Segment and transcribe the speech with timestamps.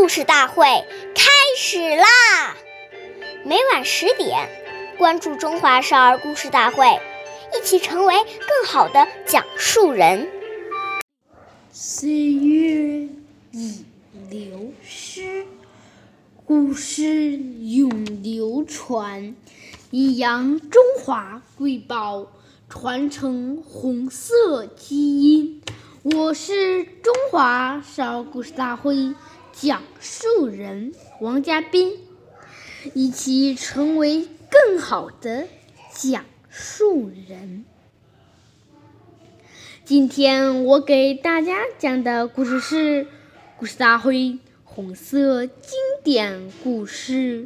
[0.00, 0.64] 故事大会
[1.14, 2.56] 开始啦！
[3.44, 4.48] 每晚十点，
[4.96, 6.86] 关注《中华少儿故事大会》，
[7.54, 10.26] 一起成为更好的讲述人。
[11.70, 13.10] 岁月
[13.52, 13.84] 已
[14.30, 15.44] 流失，
[16.46, 19.36] 故事永流传，
[19.90, 22.26] 以扬中华瑰宝，
[22.70, 25.60] 传承红色基因。
[26.02, 29.12] 我是中华少儿故事大会
[29.60, 31.98] 讲述人王嘉宾，
[32.94, 35.48] 一起成为更好的
[35.92, 37.66] 讲述人。
[39.84, 43.04] 今天我给大家讲的故事是
[43.58, 47.42] 《故事大会红色经典故事》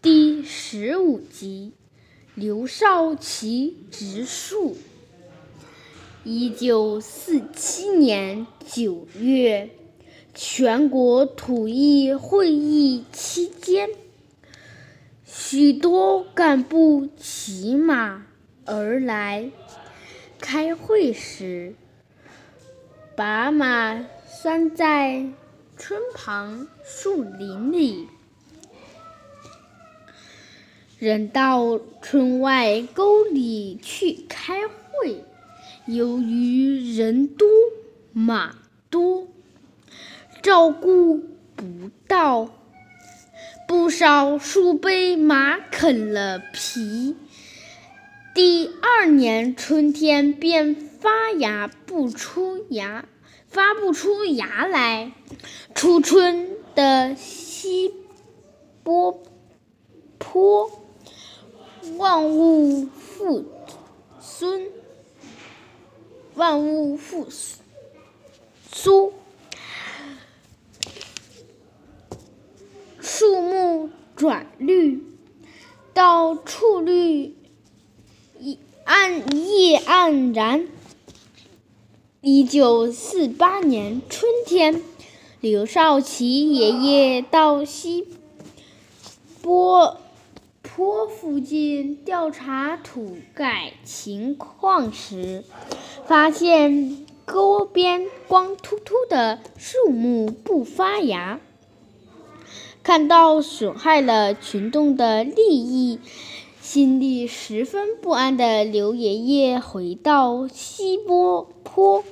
[0.00, 1.74] 第十五集：
[2.34, 4.78] 刘少奇植树。
[6.24, 9.68] 一九四七年九月，
[10.34, 13.90] 全国土议会议期间，
[15.26, 18.26] 许多干部骑马
[18.64, 19.50] 而来。
[20.40, 21.74] 开会时，
[23.14, 25.26] 把马拴在
[25.76, 28.08] 村旁树林里，
[30.98, 35.24] 人到村外沟里去开会。
[35.86, 37.46] 由于人多
[38.12, 38.56] 马
[38.90, 39.28] 多，
[40.42, 41.18] 照顾
[41.54, 42.50] 不到，
[43.68, 47.16] 不少树被马啃了皮。
[48.34, 53.04] 第二年春天便发芽不出芽，
[53.46, 55.12] 发不出芽来。
[55.76, 57.94] 初春的西
[58.82, 59.22] 坡
[60.18, 60.70] 坡，
[61.98, 63.44] 万物复
[64.20, 64.60] 苏。
[66.34, 67.28] 万物复
[68.70, 69.12] 苏，
[73.00, 75.04] 树木转绿，
[75.92, 77.36] 到处绿，
[78.84, 80.66] 暗叶黯然。
[82.20, 84.82] 一九四八年春天，
[85.40, 88.06] 刘少奇爷爷到西
[89.42, 89.98] 坡
[90.62, 95.44] 坡附近调查土改情况时。
[96.06, 101.40] 发现沟边光秃秃的树木不发芽，
[102.82, 106.00] 看到损害了群众的利益，
[106.62, 112.04] 心里十分不安的刘爷爷回到西坡坡，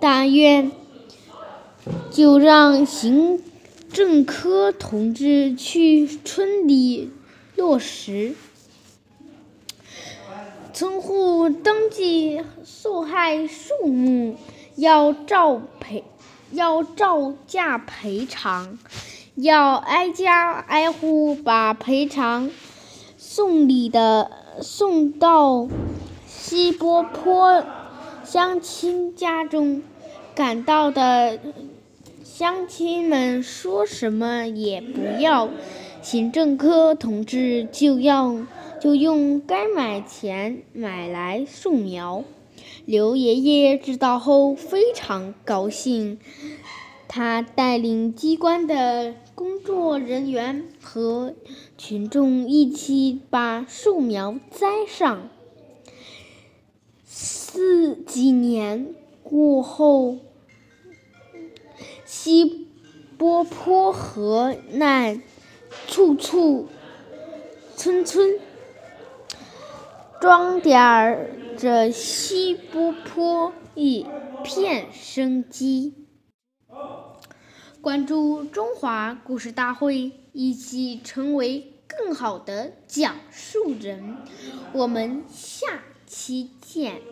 [0.00, 0.72] 大院
[2.10, 3.42] 就让行
[3.92, 7.10] 政科同志去村里
[7.56, 8.34] 落实。
[10.72, 14.36] 村户登记受害树木，
[14.76, 16.04] 要照赔，
[16.52, 18.78] 要照价赔偿，
[19.34, 22.50] 要挨家挨户把赔偿
[23.36, 24.30] 送礼的
[24.60, 25.66] 送到
[26.24, 27.64] 西波坡
[28.22, 29.82] 乡亲家中。
[30.36, 31.40] 赶到的
[32.22, 35.48] 乡亲们说什么也不要，
[36.00, 38.46] 行政科同志就要。
[38.80, 42.22] 就用该买钱买来树苗。
[42.84, 46.20] 刘爷爷知道后非常高兴，
[47.08, 51.34] 他带领机关的工作人员和
[51.78, 55.28] 群众一起把树苗栽上。
[57.04, 60.18] 四几年过后，
[62.04, 62.66] 西
[63.16, 65.20] 波坡河那，
[65.86, 66.68] 处处
[67.76, 68.38] 村村。
[70.20, 71.28] 装点
[71.58, 74.06] 着西波坡一
[74.42, 75.92] 片生机。
[77.84, 84.16] 关注中华故事大会，一起成为更好的讲述人。
[84.72, 85.66] 我们下
[86.06, 87.02] 期见。